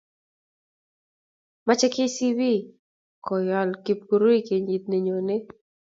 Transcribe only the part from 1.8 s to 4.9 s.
kcb koyal kipkirui kenyit